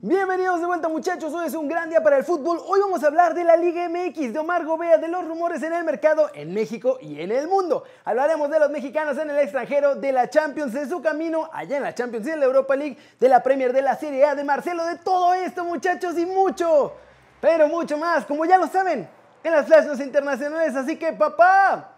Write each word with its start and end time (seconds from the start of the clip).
Bienvenidos 0.00 0.60
de 0.60 0.66
vuelta 0.66 0.88
muchachos, 0.88 1.34
hoy 1.34 1.48
es 1.48 1.54
un 1.54 1.66
gran 1.66 1.90
día 1.90 2.00
para 2.00 2.18
el 2.18 2.22
fútbol. 2.22 2.60
Hoy 2.64 2.78
vamos 2.78 3.02
a 3.02 3.08
hablar 3.08 3.34
de 3.34 3.42
la 3.42 3.56
Liga 3.56 3.88
MX, 3.88 4.32
de 4.32 4.38
Omar 4.38 4.64
Gobea, 4.64 4.96
de 4.96 5.08
los 5.08 5.26
rumores 5.26 5.60
en 5.64 5.72
el 5.72 5.82
mercado, 5.82 6.30
en 6.34 6.54
México 6.54 6.98
y 7.00 7.20
en 7.20 7.32
el 7.32 7.48
mundo. 7.48 7.82
Hablaremos 8.04 8.48
de 8.48 8.60
los 8.60 8.70
mexicanos 8.70 9.18
en 9.18 9.28
el 9.28 9.38
extranjero, 9.40 9.96
de 9.96 10.12
la 10.12 10.30
Champions, 10.30 10.72
de 10.72 10.88
su 10.88 11.02
camino 11.02 11.50
allá 11.52 11.78
en 11.78 11.82
la 11.82 11.96
Champions 11.96 12.28
y 12.28 12.30
en 12.30 12.38
la 12.38 12.46
Europa 12.46 12.76
League, 12.76 12.96
de 13.18 13.28
la 13.28 13.42
Premier, 13.42 13.72
de 13.72 13.82
la 13.82 13.96
Serie 13.96 14.24
A, 14.24 14.36
de 14.36 14.44
Marcelo, 14.44 14.86
de 14.86 14.98
todo 14.98 15.34
esto 15.34 15.64
muchachos 15.64 16.16
y 16.16 16.26
mucho, 16.26 16.92
pero 17.40 17.66
mucho 17.66 17.98
más, 17.98 18.24
como 18.24 18.44
ya 18.44 18.56
lo 18.56 18.68
saben, 18.68 19.08
en 19.42 19.52
las 19.52 19.66
flashes 19.66 19.98
internacionales. 19.98 20.76
Así 20.76 20.94
que 20.94 21.12
papá, 21.12 21.90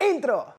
intro. 0.00 0.56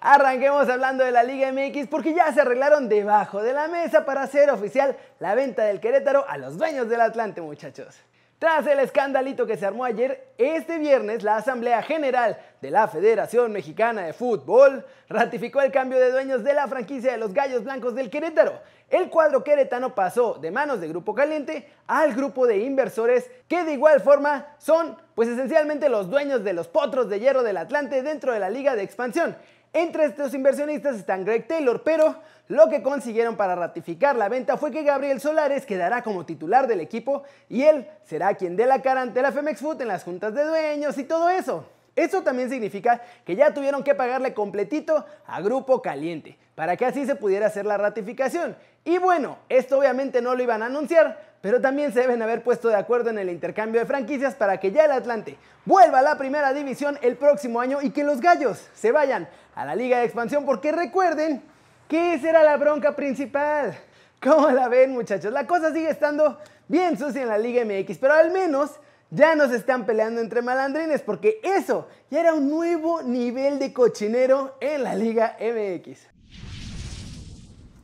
Arranquemos 0.00 0.68
hablando 0.68 1.04
de 1.04 1.10
la 1.10 1.22
Liga 1.22 1.52
MX 1.52 1.88
porque 1.88 2.14
ya 2.14 2.32
se 2.32 2.40
arreglaron 2.40 2.88
debajo 2.88 3.42
de 3.42 3.52
la 3.52 3.68
mesa 3.68 4.04
para 4.04 4.22
hacer 4.22 4.48
oficial 4.50 4.96
la 5.18 5.34
venta 5.34 5.64
del 5.64 5.80
Querétaro 5.80 6.24
a 6.28 6.38
los 6.38 6.56
dueños 6.56 6.88
del 6.88 7.00
Atlante, 7.00 7.40
muchachos. 7.40 7.96
Tras 8.40 8.66
el 8.66 8.78
escandalito 8.78 9.46
que 9.46 9.58
se 9.58 9.66
armó 9.66 9.84
ayer, 9.84 10.32
este 10.38 10.78
viernes 10.78 11.22
la 11.22 11.36
Asamblea 11.36 11.82
General 11.82 12.38
de 12.62 12.70
la 12.70 12.88
Federación 12.88 13.52
Mexicana 13.52 14.00
de 14.00 14.14
Fútbol 14.14 14.82
ratificó 15.10 15.60
el 15.60 15.70
cambio 15.70 15.98
de 15.98 16.10
dueños 16.10 16.42
de 16.42 16.54
la 16.54 16.66
franquicia 16.66 17.12
de 17.12 17.18
los 17.18 17.34
Gallos 17.34 17.64
Blancos 17.64 17.94
del 17.94 18.08
Querétaro. 18.08 18.58
El 18.88 19.10
cuadro 19.10 19.44
queretano 19.44 19.94
pasó 19.94 20.38
de 20.40 20.50
manos 20.50 20.80
de 20.80 20.88
Grupo 20.88 21.14
Caliente 21.14 21.68
al 21.86 22.14
grupo 22.14 22.46
de 22.46 22.56
inversores 22.60 23.30
que 23.46 23.62
de 23.62 23.74
igual 23.74 24.00
forma 24.00 24.46
son 24.56 24.96
pues 25.14 25.28
esencialmente 25.28 25.90
los 25.90 26.08
dueños 26.08 26.42
de 26.42 26.54
los 26.54 26.66
potros 26.66 27.10
de 27.10 27.20
hierro 27.20 27.42
del 27.42 27.58
Atlante 27.58 28.02
dentro 28.02 28.32
de 28.32 28.40
la 28.40 28.48
Liga 28.48 28.74
de 28.74 28.84
Expansión. 28.84 29.36
Entre 29.72 30.04
estos 30.04 30.34
inversionistas 30.34 30.96
están 30.96 31.24
Greg 31.24 31.46
Taylor, 31.46 31.82
pero 31.84 32.16
lo 32.48 32.68
que 32.68 32.82
consiguieron 32.82 33.36
para 33.36 33.54
ratificar 33.54 34.16
la 34.16 34.28
venta 34.28 34.56
fue 34.56 34.72
que 34.72 34.82
Gabriel 34.82 35.20
Solares 35.20 35.64
quedará 35.64 36.02
como 36.02 36.26
titular 36.26 36.66
del 36.66 36.80
equipo 36.80 37.22
y 37.48 37.62
él 37.62 37.86
será 38.04 38.34
quien 38.34 38.56
dé 38.56 38.66
la 38.66 38.82
cara 38.82 39.02
ante 39.02 39.22
la 39.22 39.30
Femex 39.30 39.60
Food 39.60 39.82
en 39.82 39.88
las 39.88 40.02
juntas 40.02 40.34
de 40.34 40.44
dueños 40.44 40.98
y 40.98 41.04
todo 41.04 41.30
eso. 41.30 41.64
Eso 41.94 42.22
también 42.22 42.50
significa 42.50 43.00
que 43.24 43.36
ya 43.36 43.54
tuvieron 43.54 43.84
que 43.84 43.94
pagarle 43.94 44.34
completito 44.34 45.04
a 45.24 45.40
Grupo 45.40 45.80
Caliente 45.82 46.36
para 46.56 46.76
que 46.76 46.86
así 46.86 47.06
se 47.06 47.14
pudiera 47.14 47.46
hacer 47.46 47.64
la 47.64 47.78
ratificación. 47.78 48.56
Y 48.84 48.98
bueno, 48.98 49.38
esto 49.48 49.78
obviamente 49.78 50.20
no 50.20 50.34
lo 50.34 50.42
iban 50.42 50.64
a 50.64 50.66
anunciar, 50.66 51.29
pero 51.40 51.60
también 51.60 51.92
se 51.92 52.00
deben 52.00 52.22
haber 52.22 52.42
puesto 52.42 52.68
de 52.68 52.76
acuerdo 52.76 53.10
en 53.10 53.18
el 53.18 53.30
intercambio 53.30 53.80
de 53.80 53.86
franquicias 53.86 54.34
para 54.34 54.60
que 54.60 54.72
ya 54.72 54.84
el 54.84 54.92
Atlante 54.92 55.36
vuelva 55.64 56.00
a 56.00 56.02
la 56.02 56.18
primera 56.18 56.52
división 56.52 56.98
el 57.02 57.16
próximo 57.16 57.60
año 57.60 57.78
y 57.80 57.90
que 57.90 58.04
los 58.04 58.20
gallos 58.20 58.68
se 58.74 58.92
vayan 58.92 59.28
a 59.54 59.64
la 59.64 59.74
liga 59.74 59.98
de 59.98 60.04
expansión 60.04 60.44
porque 60.44 60.72
recuerden 60.72 61.42
que 61.88 62.14
esa 62.14 62.30
era 62.30 62.42
la 62.42 62.56
bronca 62.56 62.94
principal. 62.94 63.76
¿Cómo 64.22 64.50
la 64.50 64.68
ven 64.68 64.92
muchachos? 64.92 65.32
La 65.32 65.46
cosa 65.46 65.72
sigue 65.72 65.88
estando 65.88 66.38
bien 66.68 66.98
sucia 66.98 67.22
en 67.22 67.28
la 67.28 67.38
Liga 67.38 67.64
MX, 67.64 67.98
pero 67.98 68.12
al 68.12 68.30
menos 68.30 68.72
ya 69.10 69.34
no 69.34 69.48
se 69.48 69.56
están 69.56 69.86
peleando 69.86 70.20
entre 70.20 70.42
malandrines 70.42 71.02
porque 71.02 71.40
eso 71.42 71.88
ya 72.10 72.20
era 72.20 72.34
un 72.34 72.48
nuevo 72.48 73.02
nivel 73.02 73.58
de 73.58 73.72
cochinero 73.72 74.56
en 74.60 74.84
la 74.84 74.94
Liga 74.94 75.36
MX. 75.40 76.00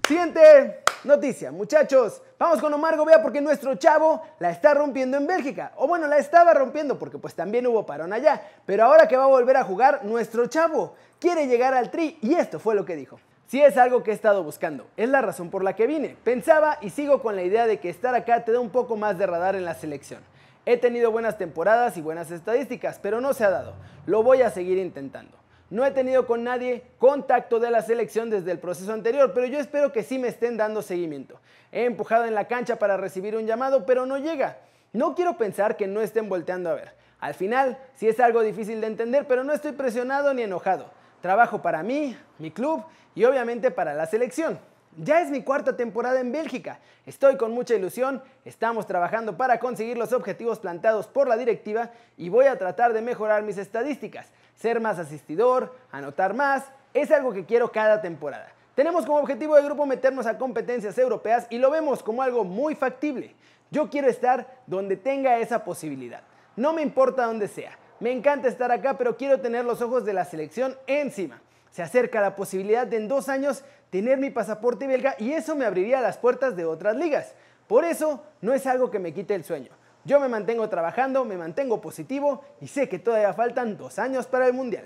Siguiente 0.06 0.84
noticia, 1.04 1.50
muchachos. 1.50 2.22
Vamos 2.38 2.60
con 2.60 2.72
Omar 2.74 2.98
Gobea 2.98 3.22
porque 3.22 3.40
nuestro 3.40 3.76
chavo 3.76 4.22
la 4.40 4.50
está 4.50 4.74
rompiendo 4.74 5.16
en 5.16 5.26
Bélgica. 5.26 5.72
O 5.76 5.88
bueno, 5.88 6.06
la 6.06 6.18
estaba 6.18 6.52
rompiendo 6.52 6.98
porque 6.98 7.16
pues 7.16 7.34
también 7.34 7.66
hubo 7.66 7.86
parón 7.86 8.12
allá. 8.12 8.42
Pero 8.66 8.84
ahora 8.84 9.08
que 9.08 9.16
va 9.16 9.24
a 9.24 9.28
volver 9.28 9.56
a 9.56 9.64
jugar, 9.64 10.04
nuestro 10.04 10.46
chavo 10.46 10.94
quiere 11.18 11.46
llegar 11.46 11.72
al 11.72 11.90
tri 11.90 12.18
y 12.20 12.34
esto 12.34 12.58
fue 12.58 12.74
lo 12.74 12.84
que 12.84 12.94
dijo. 12.94 13.18
Si 13.46 13.62
es 13.62 13.78
algo 13.78 14.02
que 14.02 14.10
he 14.10 14.14
estado 14.14 14.42
buscando, 14.42 14.86
es 14.96 15.08
la 15.08 15.22
razón 15.22 15.50
por 15.50 15.64
la 15.64 15.74
que 15.74 15.86
vine. 15.86 16.16
Pensaba 16.24 16.78
y 16.82 16.90
sigo 16.90 17.22
con 17.22 17.36
la 17.36 17.42
idea 17.42 17.66
de 17.66 17.78
que 17.78 17.88
estar 17.88 18.14
acá 18.14 18.44
te 18.44 18.52
da 18.52 18.60
un 18.60 18.70
poco 18.70 18.96
más 18.96 19.16
de 19.16 19.26
radar 19.26 19.54
en 19.54 19.64
la 19.64 19.74
selección. 19.74 20.20
He 20.66 20.76
tenido 20.76 21.12
buenas 21.12 21.38
temporadas 21.38 21.96
y 21.96 22.02
buenas 22.02 22.30
estadísticas, 22.32 22.98
pero 23.00 23.20
no 23.20 23.32
se 23.32 23.44
ha 23.44 23.50
dado. 23.50 23.72
Lo 24.04 24.22
voy 24.22 24.42
a 24.42 24.50
seguir 24.50 24.78
intentando. 24.78 25.45
No 25.68 25.84
he 25.84 25.90
tenido 25.90 26.26
con 26.26 26.44
nadie 26.44 26.84
contacto 26.98 27.58
de 27.58 27.70
la 27.70 27.82
selección 27.82 28.30
desde 28.30 28.52
el 28.52 28.60
proceso 28.60 28.92
anterior, 28.92 29.32
pero 29.34 29.46
yo 29.46 29.58
espero 29.58 29.92
que 29.92 30.04
sí 30.04 30.18
me 30.18 30.28
estén 30.28 30.56
dando 30.56 30.80
seguimiento. 30.80 31.40
He 31.72 31.84
empujado 31.84 32.24
en 32.24 32.34
la 32.34 32.46
cancha 32.46 32.76
para 32.76 32.96
recibir 32.96 33.36
un 33.36 33.46
llamado, 33.46 33.84
pero 33.84 34.06
no 34.06 34.16
llega. 34.16 34.58
No 34.92 35.14
quiero 35.16 35.36
pensar 35.36 35.76
que 35.76 35.88
no 35.88 36.00
estén 36.00 36.28
volteando 36.28 36.70
a 36.70 36.74
ver. 36.74 36.92
Al 37.18 37.34
final, 37.34 37.78
sí 37.94 38.08
es 38.08 38.20
algo 38.20 38.42
difícil 38.42 38.80
de 38.80 38.86
entender, 38.86 39.26
pero 39.26 39.42
no 39.42 39.52
estoy 39.52 39.72
presionado 39.72 40.32
ni 40.34 40.42
enojado. 40.42 40.90
Trabajo 41.20 41.62
para 41.62 41.82
mí, 41.82 42.16
mi 42.38 42.52
club 42.52 42.84
y 43.16 43.24
obviamente 43.24 43.72
para 43.72 43.94
la 43.94 44.06
selección. 44.06 44.60
Ya 44.98 45.20
es 45.20 45.30
mi 45.30 45.42
cuarta 45.42 45.76
temporada 45.76 46.20
en 46.20 46.32
Bélgica. 46.32 46.78
Estoy 47.04 47.36
con 47.36 47.52
mucha 47.52 47.74
ilusión, 47.74 48.22
estamos 48.44 48.86
trabajando 48.86 49.36
para 49.36 49.58
conseguir 49.58 49.98
los 49.98 50.12
objetivos 50.12 50.58
planteados 50.58 51.06
por 51.06 51.28
la 51.28 51.36
directiva 51.36 51.90
y 52.16 52.30
voy 52.30 52.46
a 52.46 52.56
tratar 52.56 52.92
de 52.92 53.02
mejorar 53.02 53.42
mis 53.42 53.58
estadísticas. 53.58 54.32
Ser 54.56 54.80
más 54.80 54.98
asistidor, 54.98 55.74
anotar 55.92 56.34
más, 56.34 56.64
es 56.94 57.10
algo 57.10 57.32
que 57.32 57.44
quiero 57.44 57.70
cada 57.70 58.00
temporada. 58.00 58.52
Tenemos 58.74 59.06
como 59.06 59.18
objetivo 59.18 59.54
de 59.54 59.62
grupo 59.62 59.86
meternos 59.86 60.26
a 60.26 60.36
competencias 60.36 60.98
europeas 60.98 61.46
y 61.48 61.58
lo 61.58 61.70
vemos 61.70 62.02
como 62.02 62.22
algo 62.22 62.44
muy 62.44 62.74
factible. 62.74 63.34
Yo 63.70 63.88
quiero 63.88 64.08
estar 64.08 64.46
donde 64.66 64.96
tenga 64.96 65.38
esa 65.38 65.64
posibilidad. 65.64 66.22
No 66.56 66.72
me 66.72 66.82
importa 66.82 67.26
dónde 67.26 67.48
sea. 67.48 67.78
Me 68.00 68.12
encanta 68.12 68.48
estar 68.48 68.70
acá, 68.70 68.98
pero 68.98 69.16
quiero 69.16 69.40
tener 69.40 69.64
los 69.64 69.80
ojos 69.80 70.04
de 70.04 70.12
la 70.12 70.24
selección 70.24 70.76
encima. 70.86 71.40
Se 71.70 71.82
acerca 71.82 72.20
la 72.20 72.36
posibilidad 72.36 72.86
de 72.86 72.98
en 72.98 73.08
dos 73.08 73.28
años 73.28 73.64
tener 73.90 74.18
mi 74.18 74.30
pasaporte 74.30 74.86
belga 74.86 75.14
y 75.18 75.32
eso 75.32 75.56
me 75.56 75.64
abriría 75.64 76.00
las 76.00 76.18
puertas 76.18 76.56
de 76.56 76.64
otras 76.64 76.96
ligas. 76.96 77.34
Por 77.66 77.84
eso 77.84 78.22
no 78.40 78.54
es 78.54 78.66
algo 78.66 78.90
que 78.90 78.98
me 78.98 79.12
quite 79.12 79.34
el 79.34 79.44
sueño. 79.44 79.70
Yo 80.06 80.20
me 80.20 80.28
mantengo 80.28 80.68
trabajando, 80.68 81.24
me 81.24 81.36
mantengo 81.36 81.80
positivo 81.80 82.44
y 82.60 82.68
sé 82.68 82.88
que 82.88 83.00
todavía 83.00 83.34
faltan 83.34 83.76
dos 83.76 83.98
años 83.98 84.28
para 84.28 84.46
el 84.46 84.52
Mundial. 84.52 84.84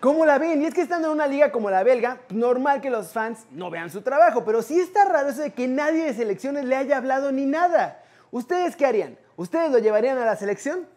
¿Cómo 0.00 0.24
la 0.24 0.38
ven? 0.38 0.62
Y 0.62 0.64
es 0.64 0.72
que 0.72 0.80
estando 0.80 1.08
en 1.08 1.12
una 1.12 1.26
liga 1.26 1.52
como 1.52 1.68
la 1.68 1.82
belga, 1.82 2.22
normal 2.30 2.80
que 2.80 2.88
los 2.88 3.12
fans 3.12 3.44
no 3.50 3.68
vean 3.68 3.90
su 3.90 4.00
trabajo, 4.00 4.46
pero 4.46 4.62
sí 4.62 4.80
está 4.80 5.04
raro 5.04 5.28
eso 5.28 5.42
de 5.42 5.52
que 5.52 5.68
nadie 5.68 6.04
de 6.04 6.14
selecciones 6.14 6.64
le 6.64 6.74
haya 6.74 6.96
hablado 6.96 7.32
ni 7.32 7.44
nada. 7.44 8.02
¿Ustedes 8.30 8.74
qué 8.74 8.86
harían? 8.86 9.18
¿Ustedes 9.36 9.70
lo 9.70 9.78
llevarían 9.78 10.16
a 10.16 10.24
la 10.24 10.36
selección? 10.36 10.88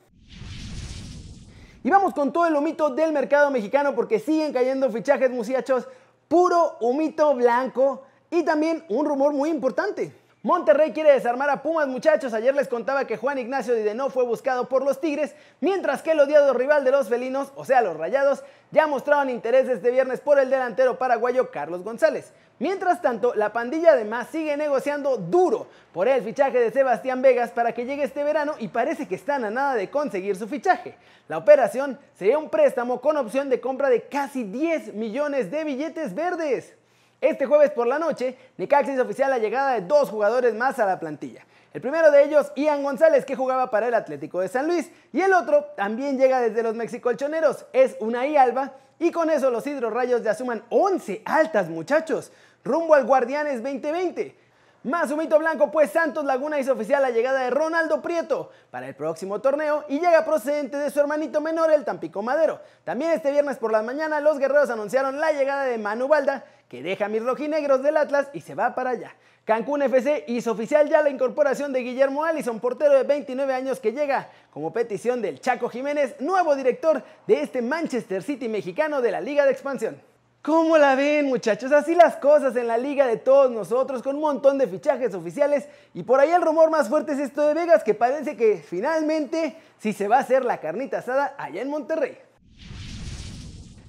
Y 1.83 1.89
vamos 1.89 2.13
con 2.13 2.31
todo 2.31 2.47
el 2.47 2.55
humito 2.55 2.91
del 2.91 3.11
mercado 3.11 3.51
mexicano 3.51 3.93
porque 3.93 4.19
siguen 4.19 4.53
cayendo 4.53 4.89
fichajes 4.89 5.29
muchachos, 5.31 5.85
puro 6.29 6.77
humito 6.79 7.35
blanco 7.35 8.05
y 8.31 8.43
también 8.43 8.85
un 8.87 9.05
rumor 9.05 9.33
muy 9.33 9.49
importante. 9.49 10.24
Monterrey 10.45 10.91
quiere 10.91 11.11
desarmar 11.11 11.49
a 11.49 11.63
Pumas, 11.63 11.87
muchachos. 11.87 12.31
Ayer 12.31 12.53
les 12.53 12.67
contaba 12.67 13.07
que 13.07 13.17
Juan 13.17 13.39
Ignacio 13.39 13.73
Dideno 13.73 14.11
fue 14.11 14.23
buscado 14.23 14.69
por 14.69 14.85
los 14.85 15.01
Tigres, 15.01 15.35
mientras 15.59 16.03
que 16.03 16.11
el 16.11 16.19
odiado 16.19 16.53
rival 16.53 16.83
de 16.83 16.91
los 16.91 17.09
felinos, 17.09 17.51
o 17.55 17.65
sea, 17.65 17.81
los 17.81 17.97
Rayados, 17.97 18.43
ya 18.69 18.85
mostraban 18.85 19.31
interés 19.31 19.67
este 19.67 19.89
viernes 19.89 20.21
por 20.21 20.37
el 20.37 20.51
delantero 20.51 20.99
paraguayo 20.99 21.49
Carlos 21.49 21.81
González. 21.81 22.31
Mientras 22.59 23.01
tanto, 23.01 23.33
la 23.33 23.53
pandilla 23.53 23.93
además 23.93 24.27
sigue 24.31 24.55
negociando 24.55 25.17
duro 25.17 25.65
por 25.91 26.07
el 26.07 26.21
fichaje 26.21 26.59
de 26.59 26.69
Sebastián 26.69 27.23
Vegas 27.23 27.49
para 27.49 27.71
que 27.71 27.85
llegue 27.85 28.03
este 28.03 28.23
verano 28.23 28.53
y 28.59 28.67
parece 28.67 29.07
que 29.07 29.15
están 29.15 29.45
a 29.45 29.49
nada 29.49 29.73
de 29.73 29.89
conseguir 29.89 30.35
su 30.35 30.47
fichaje. 30.47 30.95
La 31.27 31.39
operación 31.39 31.97
sería 32.13 32.37
un 32.37 32.51
préstamo 32.51 33.01
con 33.01 33.17
opción 33.17 33.49
de 33.49 33.59
compra 33.59 33.89
de 33.89 34.03
casi 34.03 34.43
10 34.43 34.93
millones 34.93 35.49
de 35.49 35.63
billetes 35.63 36.13
verdes. 36.13 36.75
Este 37.21 37.45
jueves 37.45 37.71
por 37.71 37.87
la 37.87 37.97
noche, 37.97 38.37
Necaxa 38.57 38.93
hizo 38.93 39.03
oficial 39.03 39.29
la 39.29 39.39
llegada 39.39 39.73
de 39.73 39.81
dos 39.81 40.09
jugadores 40.09 40.53
más 40.53 40.79
a 40.79 40.85
la 40.85 40.99
plantilla. 40.99 41.45
El 41.73 41.81
primero 41.81 42.11
de 42.11 42.23
ellos, 42.23 42.51
Ian 42.55 42.83
González, 42.83 43.25
que 43.25 43.35
jugaba 43.35 43.69
para 43.69 43.87
el 43.87 43.93
Atlético 43.93 44.39
de 44.39 44.47
San 44.47 44.67
Luis, 44.67 44.89
y 45.11 45.21
el 45.21 45.33
otro 45.33 45.65
también 45.75 46.17
llega 46.17 46.39
desde 46.39 46.63
los 46.63 46.75
mexicolchoneros, 46.75 47.65
es 47.73 47.97
Unai 47.99 48.37
Alba, 48.37 48.73
y 48.99 49.11
con 49.11 49.29
eso 49.29 49.49
los 49.49 49.67
hidrorrayos 49.67 50.23
ya 50.23 50.33
suman 50.33 50.63
11 50.69 51.21
altas 51.25 51.67
muchachos, 51.69 52.31
rumbo 52.63 52.95
al 52.95 53.05
Guardianes 53.05 53.61
2020. 53.61 54.44
Más 54.85 55.09
humito 55.09 55.39
blanco, 55.39 55.71
pues 55.71 55.89
Santos 55.89 56.25
Laguna 56.25 56.59
hizo 56.59 56.73
oficial 56.73 57.01
la 57.01 57.09
llegada 57.09 57.39
de 57.39 57.49
Ronaldo 57.49 58.03
Prieto 58.03 58.51
para 58.69 58.87
el 58.87 58.93
próximo 58.93 59.41
torneo 59.41 59.83
y 59.89 59.99
llega 59.99 60.23
procedente 60.23 60.77
de 60.77 60.91
su 60.91 60.99
hermanito 60.99 61.41
menor, 61.41 61.71
el 61.71 61.83
Tampico 61.83 62.21
Madero. 62.21 62.61
También 62.83 63.09
este 63.09 63.31
viernes 63.31 63.57
por 63.57 63.71
la 63.71 63.81
mañana, 63.81 64.19
los 64.19 64.37
guerreros 64.37 64.69
anunciaron 64.69 65.19
la 65.19 65.31
llegada 65.31 65.63
de 65.63 65.79
Manu 65.79 66.07
Balda, 66.07 66.45
que 66.69 66.83
deja 66.83 67.05
a 67.05 67.09
mis 67.09 67.23
rojinegros 67.23 67.81
del 67.81 67.97
Atlas 67.97 68.29
y 68.31 68.41
se 68.41 68.53
va 68.53 68.75
para 68.75 68.91
allá. 68.91 69.15
Cancún 69.43 69.81
FC 69.81 70.25
hizo 70.27 70.51
oficial 70.51 70.87
ya 70.87 71.01
la 71.01 71.09
incorporación 71.09 71.73
de 71.73 71.79
Guillermo 71.79 72.23
Allison, 72.23 72.59
portero 72.59 72.93
de 72.93 73.05
29 73.05 73.55
años 73.55 73.79
que 73.79 73.91
llega 73.91 74.29
como 74.51 74.71
petición 74.71 75.19
del 75.19 75.39
Chaco 75.39 75.67
Jiménez, 75.67 76.15
nuevo 76.19 76.55
director 76.55 77.01
de 77.25 77.41
este 77.41 77.63
Manchester 77.63 78.21
City 78.21 78.47
mexicano 78.47 79.01
de 79.01 79.09
la 79.09 79.19
Liga 79.19 79.45
de 79.45 79.51
Expansión. 79.51 79.99
¿Cómo 80.45 80.77
la 80.77 80.93
ven 80.93 81.25
muchachos? 81.25 81.71
Así 81.71 81.95
las 81.95 82.17
cosas 82.17 82.55
en 82.55 82.67
la 82.67 82.77
liga 82.77 83.07
de 83.07 83.17
todos 83.17 83.49
nosotros, 83.49 84.03
con 84.03 84.17
un 84.17 84.21
montón 84.21 84.59
de 84.59 84.67
fichajes 84.67 85.15
oficiales. 85.15 85.67
Y 85.95 86.03
por 86.03 86.19
ahí 86.19 86.29
el 86.29 86.43
rumor 86.43 86.69
más 86.69 86.87
fuerte 86.87 87.13
es 87.13 87.19
esto 87.19 87.47
de 87.47 87.55
Vegas, 87.55 87.83
que 87.83 87.95
parece 87.95 88.37
que 88.37 88.57
finalmente 88.57 89.57
sí 89.79 89.91
se 89.91 90.07
va 90.07 90.17
a 90.17 90.19
hacer 90.19 90.45
la 90.45 90.59
carnita 90.59 90.99
asada 90.99 91.33
allá 91.39 91.63
en 91.63 91.69
Monterrey. 91.71 92.19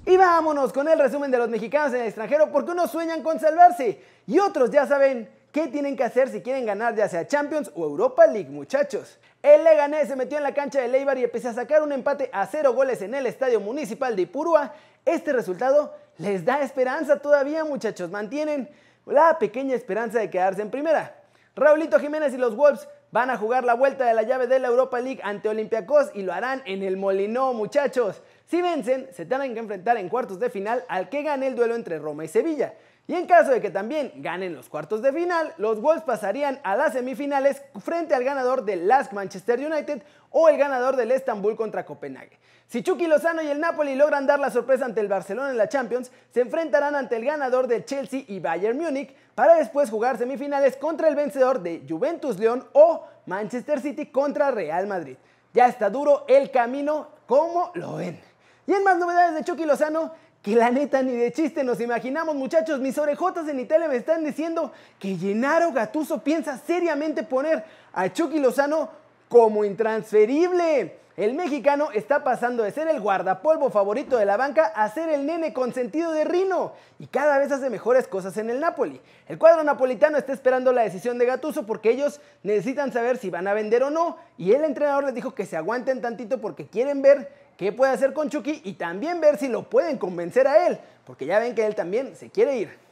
Y 0.06 0.16
vámonos 0.16 0.72
con 0.72 0.88
el 0.88 0.98
resumen 0.98 1.30
de 1.30 1.36
los 1.36 1.50
mexicanos 1.50 1.92
en 1.92 2.00
el 2.00 2.06
extranjero, 2.06 2.50
porque 2.50 2.70
unos 2.70 2.90
sueñan 2.90 3.22
con 3.22 3.38
salvarse 3.38 4.00
y 4.26 4.38
otros 4.38 4.70
ya 4.70 4.86
saben 4.86 5.28
qué 5.52 5.68
tienen 5.68 5.94
que 5.94 6.04
hacer 6.04 6.30
si 6.30 6.40
quieren 6.40 6.64
ganar 6.64 6.94
ya 6.94 7.06
sea 7.06 7.26
Champions 7.26 7.70
o 7.74 7.84
Europa 7.84 8.26
League, 8.26 8.48
muchachos. 8.48 9.18
El 9.42 9.62
Leganés 9.62 10.08
se 10.08 10.16
metió 10.16 10.38
en 10.38 10.44
la 10.44 10.54
cancha 10.54 10.80
de 10.80 10.88
Leibar 10.88 11.18
y 11.18 11.26
pese 11.26 11.48
a 11.48 11.52
sacar 11.52 11.82
un 11.82 11.92
empate 11.92 12.30
a 12.32 12.46
cero 12.46 12.72
goles 12.72 13.02
en 13.02 13.14
el 13.14 13.26
Estadio 13.26 13.60
Municipal 13.60 14.16
de 14.16 14.22
Ipurúa, 14.22 14.72
este 15.04 15.34
resultado 15.34 15.92
les 16.18 16.44
da 16.44 16.62
esperanza 16.62 17.18
todavía, 17.18 17.64
muchachos. 17.64 18.10
Mantienen 18.10 18.68
la 19.06 19.38
pequeña 19.38 19.74
esperanza 19.74 20.18
de 20.18 20.30
quedarse 20.30 20.62
en 20.62 20.70
primera. 20.70 21.14
Raulito 21.54 21.98
Jiménez 21.98 22.34
y 22.34 22.38
los 22.38 22.56
Wolves 22.56 22.88
van 23.12 23.30
a 23.30 23.36
jugar 23.36 23.64
la 23.64 23.74
vuelta 23.74 24.04
de 24.04 24.14
la 24.14 24.22
llave 24.22 24.46
de 24.46 24.58
la 24.58 24.68
Europa 24.68 25.00
League 25.00 25.20
ante 25.22 25.48
Olympiacos 25.48 26.10
y 26.14 26.22
lo 26.22 26.32
harán 26.32 26.62
en 26.66 26.82
el 26.82 26.96
Molinó, 26.96 27.54
muchachos. 27.54 28.22
Si 28.46 28.62
vencen, 28.62 29.08
se 29.12 29.26
tendrán 29.26 29.54
que 29.54 29.60
enfrentar 29.60 29.96
en 29.96 30.08
cuartos 30.08 30.38
de 30.38 30.50
final 30.50 30.84
al 30.88 31.08
que 31.08 31.22
gane 31.22 31.48
el 31.48 31.56
duelo 31.56 31.74
entre 31.74 31.98
Roma 31.98 32.24
y 32.24 32.28
Sevilla. 32.28 32.74
Y 33.08 33.14
en 33.14 33.26
caso 33.26 33.52
de 33.52 33.60
que 33.60 33.70
también 33.70 34.12
ganen 34.16 34.54
los 34.54 34.68
cuartos 34.68 35.00
de 35.00 35.12
final, 35.12 35.54
los 35.58 35.80
Wolves 35.80 36.02
pasarían 36.02 36.58
a 36.64 36.74
las 36.74 36.92
semifinales 36.92 37.62
frente 37.80 38.14
al 38.14 38.24
ganador 38.24 38.64
del 38.64 38.88
Lask 38.88 39.12
Manchester 39.12 39.60
United 39.60 40.02
o 40.30 40.48
el 40.48 40.56
ganador 40.58 40.96
del 40.96 41.12
Estambul 41.12 41.54
contra 41.54 41.84
Copenhague. 41.84 42.38
Si 42.66 42.82
Chucky 42.82 43.06
Lozano 43.06 43.42
y 43.42 43.48
el 43.48 43.60
Napoli 43.60 43.94
logran 43.94 44.26
dar 44.26 44.40
la 44.40 44.50
sorpresa 44.50 44.84
ante 44.84 45.00
el 45.00 45.06
Barcelona 45.06 45.50
en 45.50 45.56
la 45.56 45.68
Champions, 45.68 46.10
se 46.32 46.40
enfrentarán 46.40 46.96
ante 46.96 47.14
el 47.14 47.24
ganador 47.24 47.68
de 47.68 47.84
Chelsea 47.84 48.24
y 48.26 48.40
Bayern 48.40 48.76
Múnich 48.76 49.14
para 49.36 49.54
después 49.54 49.88
jugar 49.88 50.18
semifinales 50.18 50.76
contra 50.76 51.06
el 51.06 51.14
vencedor 51.14 51.62
de 51.62 51.84
Juventus 51.88 52.40
León 52.40 52.66
o 52.72 53.06
Manchester 53.26 53.80
City 53.80 54.06
contra 54.06 54.50
Real 54.50 54.88
Madrid. 54.88 55.16
Ya 55.54 55.68
está 55.68 55.90
duro 55.90 56.24
el 56.26 56.50
camino, 56.50 57.08
como 57.26 57.70
lo 57.74 57.96
ven. 57.96 58.20
Y 58.66 58.72
en 58.72 58.82
más 58.82 58.98
novedades 58.98 59.34
de 59.34 59.44
Chucky 59.44 59.64
Lozano, 59.64 60.12
que 60.42 60.54
la 60.54 60.70
neta 60.70 61.02
ni 61.02 61.12
de 61.12 61.32
chiste 61.32 61.64
nos 61.64 61.80
imaginamos, 61.80 62.34
muchachos. 62.34 62.80
Mis 62.80 62.98
orejotas 62.98 63.48
en 63.48 63.60
Italia 63.60 63.88
me 63.88 63.96
están 63.96 64.24
diciendo 64.24 64.72
que 64.98 65.16
Gennaro 65.16 65.72
Gatuso 65.72 66.22
piensa 66.22 66.58
seriamente 66.58 67.22
poner 67.22 67.64
a 67.92 68.12
Chucky 68.12 68.38
Lozano 68.38 68.90
como 69.28 69.64
intransferible. 69.64 70.98
El 71.16 71.32
mexicano 71.32 71.88
está 71.94 72.22
pasando 72.22 72.62
de 72.62 72.70
ser 72.72 72.88
el 72.88 73.00
guardapolvo 73.00 73.70
favorito 73.70 74.18
de 74.18 74.26
la 74.26 74.36
banca 74.36 74.66
a 74.66 74.86
ser 74.90 75.08
el 75.08 75.24
nene 75.24 75.54
consentido 75.54 76.12
de 76.12 76.24
Rino 76.24 76.74
y 76.98 77.06
cada 77.06 77.38
vez 77.38 77.50
hace 77.50 77.70
mejores 77.70 78.06
cosas 78.06 78.36
en 78.36 78.50
el 78.50 78.60
Napoli. 78.60 79.00
El 79.26 79.38
cuadro 79.38 79.64
napolitano 79.64 80.18
está 80.18 80.34
esperando 80.34 80.72
la 80.72 80.82
decisión 80.82 81.16
de 81.16 81.24
Gatuso 81.24 81.64
porque 81.64 81.90
ellos 81.90 82.20
necesitan 82.42 82.92
saber 82.92 83.16
si 83.16 83.30
van 83.30 83.48
a 83.48 83.54
vender 83.54 83.82
o 83.82 83.90
no 83.90 84.18
y 84.36 84.52
el 84.52 84.62
entrenador 84.62 85.04
les 85.04 85.14
dijo 85.14 85.34
que 85.34 85.46
se 85.46 85.56
aguanten 85.56 86.02
tantito 86.02 86.38
porque 86.38 86.66
quieren 86.66 87.00
ver 87.00 87.45
qué 87.56 87.72
puede 87.72 87.92
hacer 87.92 88.12
con 88.12 88.28
Chucky 88.28 88.62
y 88.64 88.74
también 88.74 89.20
ver 89.20 89.38
si 89.38 89.48
lo 89.48 89.68
pueden 89.68 89.98
convencer 89.98 90.46
a 90.46 90.66
él, 90.66 90.78
porque 91.04 91.26
ya 91.26 91.38
ven 91.38 91.54
que 91.54 91.66
él 91.66 91.74
también 91.74 92.16
se 92.16 92.30
quiere 92.30 92.56
ir. 92.56 92.86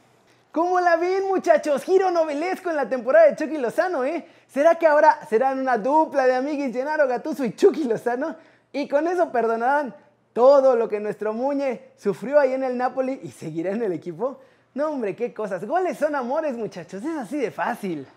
¿Cómo 0.51 0.79
la 0.79 0.95
ven 0.95 1.27
muchachos? 1.27 1.83
Giro 1.83 2.11
novelesco 2.11 2.69
en 2.69 2.77
la 2.77 2.87
temporada 2.87 3.25
de 3.25 3.35
Chucky 3.35 3.57
Lozano, 3.57 4.05
¿eh? 4.05 4.25
¿Será 4.47 4.75
que 4.75 4.87
ahora 4.87 5.19
serán 5.27 5.59
una 5.59 5.77
dupla 5.77 6.25
de 6.25 6.35
amigos 6.35 6.71
Gennaro 6.71 7.07
Gatuso 7.07 7.43
y 7.43 7.53
Chucky 7.53 7.83
Lozano? 7.83 8.37
Y 8.71 8.87
con 8.87 9.05
eso 9.07 9.31
perdonarán 9.31 9.93
todo 10.31 10.75
lo 10.75 10.87
que 10.87 10.99
nuestro 10.99 11.33
Muñe 11.33 11.91
sufrió 11.97 12.39
ahí 12.39 12.53
en 12.53 12.63
el 12.63 12.77
Napoli 12.77 13.19
y 13.23 13.31
seguirá 13.31 13.71
en 13.71 13.83
el 13.83 13.91
equipo. 13.91 14.39
No 14.73 14.89
hombre, 14.89 15.15
qué 15.15 15.33
cosas. 15.33 15.65
Goles 15.65 15.97
son 15.97 16.15
amores 16.15 16.55
muchachos, 16.57 17.03
es 17.03 17.17
así 17.17 17.37
de 17.37 17.51
fácil. 17.51 18.07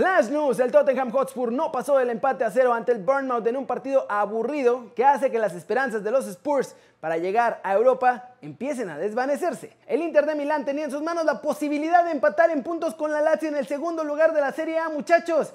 Flash 0.00 0.30
News, 0.30 0.58
el 0.60 0.72
Tottenham 0.72 1.10
Hotspur 1.10 1.52
no 1.52 1.70
pasó 1.70 1.98
del 1.98 2.08
empate 2.08 2.42
a 2.42 2.50
cero 2.50 2.72
ante 2.72 2.90
el 2.90 3.04
Bournemouth 3.04 3.46
en 3.46 3.54
un 3.54 3.66
partido 3.66 4.06
aburrido 4.08 4.94
que 4.94 5.04
hace 5.04 5.30
que 5.30 5.38
las 5.38 5.54
esperanzas 5.54 6.02
de 6.02 6.10
los 6.10 6.26
Spurs 6.26 6.74
para 7.00 7.18
llegar 7.18 7.60
a 7.62 7.74
Europa 7.74 8.30
empiecen 8.40 8.88
a 8.88 8.96
desvanecerse. 8.96 9.76
El 9.86 10.00
Inter 10.00 10.24
de 10.24 10.36
Milán 10.36 10.64
tenía 10.64 10.86
en 10.86 10.90
sus 10.90 11.02
manos 11.02 11.26
la 11.26 11.42
posibilidad 11.42 12.02
de 12.02 12.12
empatar 12.12 12.48
en 12.48 12.62
puntos 12.62 12.94
con 12.94 13.12
la 13.12 13.20
Lazio 13.20 13.50
en 13.50 13.56
el 13.56 13.66
segundo 13.66 14.02
lugar 14.02 14.32
de 14.32 14.40
la 14.40 14.52
Serie 14.52 14.78
A, 14.78 14.88
muchachos. 14.88 15.52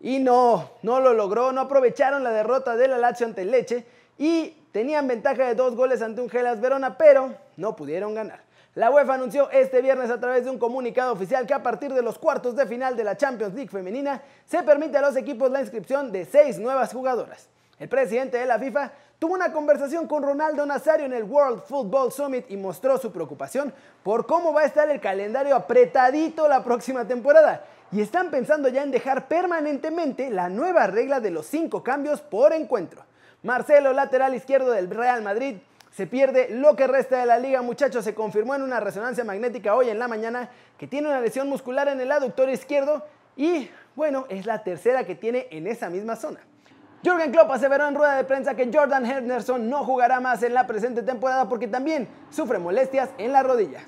Y 0.00 0.20
no, 0.20 0.70
no 0.80 1.00
lo 1.00 1.12
logró, 1.12 1.52
no 1.52 1.60
aprovecharon 1.60 2.24
la 2.24 2.30
derrota 2.30 2.76
de 2.76 2.88
la 2.88 2.96
Lazio 2.96 3.26
ante 3.26 3.42
el 3.42 3.50
Leche 3.50 3.84
y 4.16 4.56
tenían 4.72 5.06
ventaja 5.06 5.44
de 5.44 5.54
dos 5.54 5.76
goles 5.76 6.00
ante 6.00 6.22
un 6.22 6.30
Gelas 6.30 6.62
Verona, 6.62 6.96
pero 6.96 7.34
no 7.58 7.76
pudieron 7.76 8.14
ganar. 8.14 8.40
La 8.76 8.88
UEFA 8.88 9.14
anunció 9.14 9.50
este 9.50 9.82
viernes 9.82 10.10
a 10.10 10.20
través 10.20 10.44
de 10.44 10.50
un 10.50 10.58
comunicado 10.58 11.12
oficial 11.12 11.44
que 11.44 11.54
a 11.54 11.62
partir 11.62 11.92
de 11.92 12.02
los 12.02 12.18
cuartos 12.18 12.54
de 12.54 12.66
final 12.66 12.96
de 12.96 13.02
la 13.02 13.16
Champions 13.16 13.52
League 13.52 13.68
femenina 13.68 14.22
se 14.46 14.62
permite 14.62 14.96
a 14.96 15.00
los 15.00 15.16
equipos 15.16 15.50
la 15.50 15.60
inscripción 15.60 16.12
de 16.12 16.24
seis 16.24 16.56
nuevas 16.56 16.92
jugadoras. 16.92 17.48
El 17.80 17.88
presidente 17.88 18.38
de 18.38 18.46
la 18.46 18.60
FIFA 18.60 18.92
tuvo 19.18 19.34
una 19.34 19.52
conversación 19.52 20.06
con 20.06 20.22
Ronaldo 20.22 20.64
Nazario 20.66 21.06
en 21.06 21.14
el 21.14 21.24
World 21.24 21.62
Football 21.62 22.12
Summit 22.12 22.48
y 22.48 22.56
mostró 22.56 22.96
su 22.96 23.10
preocupación 23.10 23.74
por 24.04 24.24
cómo 24.24 24.52
va 24.52 24.60
a 24.60 24.66
estar 24.66 24.88
el 24.88 25.00
calendario 25.00 25.56
apretadito 25.56 26.46
la 26.46 26.62
próxima 26.62 27.08
temporada. 27.08 27.64
Y 27.90 28.00
están 28.00 28.30
pensando 28.30 28.68
ya 28.68 28.84
en 28.84 28.92
dejar 28.92 29.26
permanentemente 29.26 30.30
la 30.30 30.48
nueva 30.48 30.86
regla 30.86 31.18
de 31.18 31.32
los 31.32 31.46
cinco 31.46 31.82
cambios 31.82 32.20
por 32.20 32.52
encuentro. 32.52 33.02
Marcelo, 33.42 33.92
lateral 33.92 34.36
izquierdo 34.36 34.70
del 34.70 34.88
Real 34.90 35.22
Madrid, 35.22 35.56
se 35.90 36.06
pierde 36.06 36.48
lo 36.50 36.76
que 36.76 36.86
resta 36.86 37.18
de 37.18 37.26
la 37.26 37.38
liga, 37.38 37.62
muchachos. 37.62 38.04
Se 38.04 38.14
confirmó 38.14 38.54
en 38.54 38.62
una 38.62 38.80
resonancia 38.80 39.24
magnética 39.24 39.74
hoy 39.74 39.90
en 39.90 39.98
la 39.98 40.08
mañana 40.08 40.48
que 40.78 40.86
tiene 40.86 41.08
una 41.08 41.20
lesión 41.20 41.48
muscular 41.48 41.88
en 41.88 42.00
el 42.00 42.12
aductor 42.12 42.48
izquierdo 42.48 43.04
y, 43.36 43.68
bueno, 43.96 44.26
es 44.28 44.46
la 44.46 44.62
tercera 44.62 45.04
que 45.04 45.14
tiene 45.14 45.48
en 45.50 45.66
esa 45.66 45.90
misma 45.90 46.16
zona. 46.16 46.40
Jürgen 47.02 47.32
Klopp 47.32 47.50
aseveró 47.50 47.88
en 47.88 47.94
rueda 47.94 48.16
de 48.16 48.24
prensa 48.24 48.54
que 48.54 48.70
Jordan 48.72 49.06
Henderson 49.06 49.68
no 49.70 49.84
jugará 49.84 50.20
más 50.20 50.42
en 50.42 50.52
la 50.52 50.66
presente 50.66 51.02
temporada 51.02 51.48
porque 51.48 51.66
también 51.66 52.06
sufre 52.30 52.58
molestias 52.58 53.10
en 53.16 53.32
la 53.32 53.42
rodilla. 53.42 53.80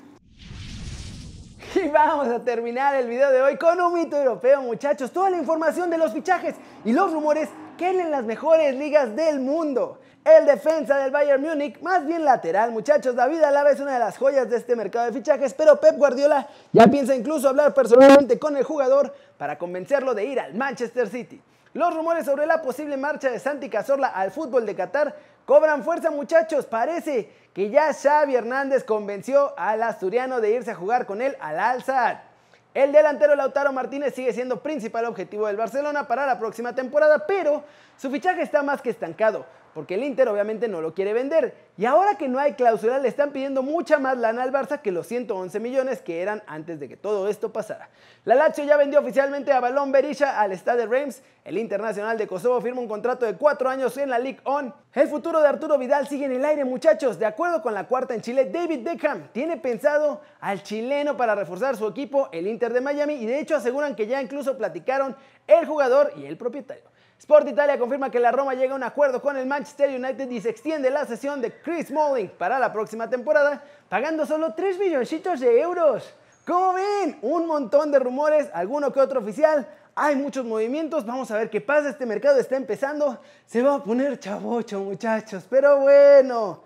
Y 1.75 1.87
vamos 1.87 2.27
a 2.27 2.43
terminar 2.43 2.95
el 2.95 3.07
video 3.07 3.31
de 3.31 3.41
hoy 3.41 3.57
con 3.57 3.79
un 3.79 3.93
mito 3.93 4.17
europeo, 4.17 4.61
muchachos. 4.61 5.11
Toda 5.11 5.29
la 5.29 5.37
información 5.37 5.89
de 5.89 5.97
los 5.97 6.11
fichajes 6.11 6.55
y 6.85 6.91
los 6.91 7.11
rumores 7.11 7.49
que 7.77 7.89
en 7.89 8.11
las 8.11 8.23
mejores 8.23 8.75
ligas 8.75 9.15
del 9.15 9.39
mundo. 9.39 9.99
El 10.23 10.45
defensa 10.45 10.97
del 10.97 11.11
Bayern 11.11 11.41
Múnich, 11.41 11.81
más 11.81 12.05
bien 12.05 12.23
lateral, 12.23 12.71
muchachos. 12.71 13.13
David 13.13 13.43
Alaba 13.43 13.71
es 13.71 13.81
una 13.81 13.93
de 13.93 13.99
las 13.99 14.17
joyas 14.17 14.49
de 14.49 14.55
este 14.55 14.75
mercado 14.75 15.07
de 15.07 15.11
fichajes, 15.11 15.53
pero 15.53 15.81
Pep 15.81 15.97
Guardiola 15.97 16.47
ya 16.71 16.87
piensa 16.87 17.13
incluso 17.13 17.49
hablar 17.49 17.73
personalmente 17.73 18.39
con 18.39 18.55
el 18.55 18.63
jugador 18.63 19.13
para 19.37 19.57
convencerlo 19.57 20.13
de 20.13 20.23
ir 20.23 20.39
al 20.39 20.53
Manchester 20.53 21.09
City. 21.09 21.41
Los 21.73 21.93
rumores 21.93 22.25
sobre 22.25 22.45
la 22.45 22.61
posible 22.61 22.95
marcha 22.95 23.29
de 23.29 23.39
Santi 23.39 23.67
Cazorla 23.67 24.07
al 24.07 24.31
fútbol 24.31 24.65
de 24.65 24.75
Qatar 24.75 25.15
cobran 25.45 25.83
fuerza, 25.83 26.09
muchachos. 26.09 26.65
Parece 26.67 27.29
que 27.53 27.69
ya 27.69 27.93
Xavi 27.93 28.35
Hernández 28.35 28.85
convenció 28.85 29.53
al 29.57 29.83
asturiano 29.83 30.39
de 30.39 30.51
irse 30.51 30.71
a 30.71 30.75
jugar 30.75 31.05
con 31.05 31.21
él 31.21 31.35
al 31.41 31.59
Al 31.59 31.83
Sadd. 31.83 32.32
El 32.73 32.91
delantero 32.91 33.35
Lautaro 33.35 33.71
Martínez 33.71 34.15
sigue 34.15 34.33
siendo 34.33 34.63
principal 34.63 35.05
objetivo 35.05 35.47
del 35.47 35.57
Barcelona 35.57 36.07
para 36.07 36.25
la 36.25 36.39
próxima 36.39 36.73
temporada, 36.73 37.25
pero 37.27 37.63
su 37.97 38.09
fichaje 38.09 38.41
está 38.41 38.63
más 38.63 38.81
que 38.81 38.89
estancado 38.89 39.45
porque 39.73 39.95
el 39.95 40.03
Inter 40.03 40.27
obviamente 40.29 40.67
no 40.67 40.81
lo 40.81 40.93
quiere 40.93 41.13
vender. 41.13 41.55
Y 41.77 41.85
ahora 41.85 42.15
que 42.15 42.27
no 42.27 42.37
hay 42.39 42.53
cláusula, 42.53 42.99
le 42.99 43.07
están 43.07 43.31
pidiendo 43.31 43.63
mucha 43.63 43.97
más 43.97 44.17
lana 44.17 44.43
al 44.43 44.51
Barça 44.51 44.81
que 44.81 44.91
los 44.91 45.07
111 45.07 45.59
millones 45.59 46.01
que 46.01 46.21
eran 46.21 46.43
antes 46.45 46.79
de 46.79 46.87
que 46.87 46.97
todo 46.97 47.27
esto 47.27 47.51
pasara. 47.51 47.89
La 48.25 48.35
Lazio 48.35 48.63
ya 48.63 48.77
vendió 48.77 48.99
oficialmente 48.99 49.51
a 49.51 49.59
Balón 49.59 49.91
Berisha 49.91 50.39
al 50.39 50.53
Stade 50.53 50.85
Reims. 50.85 51.23
El 51.43 51.57
Internacional 51.57 52.17
de 52.17 52.27
Kosovo 52.27 52.61
firma 52.61 52.79
un 52.79 52.87
contrato 52.87 53.25
de 53.25 53.35
cuatro 53.35 53.69
años 53.69 53.97
en 53.97 54.09
la 54.09 54.19
Ligue 54.19 54.39
On. 54.43 54.73
El 54.93 55.07
futuro 55.07 55.41
de 55.41 55.47
Arturo 55.47 55.77
Vidal 55.77 56.07
sigue 56.07 56.25
en 56.25 56.33
el 56.33 56.45
aire, 56.45 56.63
muchachos. 56.63 57.17
De 57.17 57.25
acuerdo 57.25 57.61
con 57.61 57.73
la 57.73 57.87
cuarta 57.87 58.13
en 58.13 58.21
Chile, 58.21 58.45
David 58.45 58.83
Beckham 58.83 59.29
tiene 59.33 59.57
pensado 59.57 60.21
al 60.39 60.61
chileno 60.61 61.17
para 61.17 61.35
reforzar 61.35 61.75
su 61.75 61.87
equipo, 61.87 62.29
el 62.31 62.47
Inter 62.47 62.71
de 62.71 62.81
Miami, 62.81 63.15
y 63.15 63.25
de 63.25 63.39
hecho 63.39 63.55
aseguran 63.55 63.95
que 63.95 64.07
ya 64.07 64.21
incluso 64.21 64.57
platicaron 64.57 65.15
el 65.47 65.65
jugador 65.65 66.13
y 66.15 66.25
el 66.25 66.37
propietario. 66.37 66.92
Sport 67.23 67.47
Italia 67.47 67.79
confirma 67.79 68.11
que 68.11 68.19
la 68.19 68.33
Roma 68.33 68.53
llega 68.53 68.73
a 68.73 68.75
un 68.75 68.83
acuerdo 68.83 69.21
con 69.21 69.37
el 69.37 69.45
Manchester 69.45 69.89
United 69.97 70.29
y 70.29 70.41
se 70.41 70.49
extiende 70.49 70.89
la 70.89 71.05
sesión 71.05 71.39
de 71.39 71.53
Chris 71.53 71.87
Smalling 71.87 72.27
para 72.37 72.59
la 72.59 72.73
próxima 72.73 73.09
temporada, 73.09 73.63
pagando 73.87 74.25
solo 74.25 74.53
3 74.53 74.77
milloncitos 74.77 75.39
de 75.39 75.61
euros. 75.61 76.13
¿Cómo 76.45 76.73
ven? 76.73 77.17
Un 77.21 77.47
montón 77.47 77.93
de 77.93 77.99
rumores, 77.99 78.49
alguno 78.53 78.91
que 78.91 78.99
otro 78.99 79.21
oficial. 79.21 79.65
Hay 79.95 80.17
muchos 80.17 80.43
movimientos, 80.43 81.05
vamos 81.05 81.31
a 81.31 81.37
ver 81.37 81.49
qué 81.49 81.61
pasa. 81.61 81.91
Este 81.91 82.05
mercado 82.05 82.41
está 82.41 82.57
empezando. 82.57 83.17
Se 83.45 83.61
va 83.61 83.75
a 83.75 83.79
poner 83.81 84.19
chavocho, 84.19 84.81
muchachos. 84.81 85.45
Pero 85.49 85.79
bueno, 85.79 86.61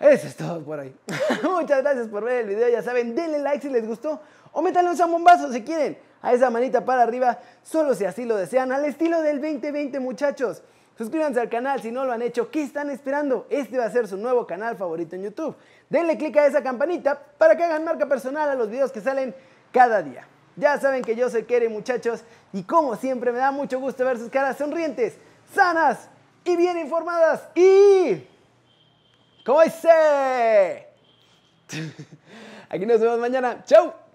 eso 0.00 0.26
es 0.26 0.36
todo 0.36 0.62
por 0.62 0.80
ahí. 0.80 0.96
Muchas 1.42 1.82
gracias 1.82 2.08
por 2.08 2.24
ver 2.24 2.44
el 2.44 2.46
video. 2.46 2.70
Ya 2.70 2.82
saben, 2.82 3.14
denle 3.14 3.40
like 3.40 3.60
si 3.60 3.68
les 3.68 3.86
gustó 3.86 4.22
o 4.52 4.62
métanle 4.62 4.88
un 4.88 4.96
zambombazo 4.96 5.52
si 5.52 5.62
quieren 5.62 5.98
a 6.22 6.32
esa 6.32 6.50
manita 6.50 6.84
para 6.84 7.02
arriba, 7.02 7.38
solo 7.62 7.94
si 7.94 8.04
así 8.04 8.24
lo 8.24 8.36
desean, 8.36 8.72
al 8.72 8.84
estilo 8.84 9.22
del 9.22 9.40
2020 9.40 10.00
muchachos. 10.00 10.62
Suscríbanse 10.96 11.38
al 11.38 11.48
canal 11.48 11.80
si 11.80 11.92
no 11.92 12.04
lo 12.04 12.12
han 12.12 12.22
hecho. 12.22 12.50
¿Qué 12.50 12.62
están 12.62 12.90
esperando? 12.90 13.46
Este 13.50 13.78
va 13.78 13.84
a 13.84 13.90
ser 13.90 14.08
su 14.08 14.16
nuevo 14.16 14.46
canal 14.46 14.76
favorito 14.76 15.14
en 15.14 15.22
YouTube. 15.22 15.54
Denle 15.88 16.18
click 16.18 16.36
a 16.36 16.46
esa 16.46 16.60
campanita 16.60 17.16
para 17.38 17.56
que 17.56 17.62
hagan 17.62 17.84
marca 17.84 18.06
personal 18.06 18.50
a 18.50 18.56
los 18.56 18.68
videos 18.68 18.90
que 18.90 19.00
salen 19.00 19.32
cada 19.70 20.02
día. 20.02 20.26
Ya 20.56 20.76
saben 20.80 21.02
que 21.02 21.14
yo 21.14 21.30
soy 21.30 21.44
Kere, 21.44 21.68
muchachos, 21.68 22.24
y 22.52 22.64
como 22.64 22.96
siempre 22.96 23.30
me 23.30 23.38
da 23.38 23.52
mucho 23.52 23.78
gusto 23.78 24.04
ver 24.04 24.18
sus 24.18 24.28
caras 24.28 24.58
sonrientes, 24.58 25.16
sanas 25.54 26.08
y 26.44 26.56
bien 26.56 26.76
informadas. 26.78 27.48
Y... 27.54 28.26
¿Cómo 29.46 29.62
dice? 29.62 30.88
Aquí 32.68 32.84
nos 32.86 33.00
vemos 33.00 33.20
mañana. 33.20 33.64
¡Chau! 33.64 34.07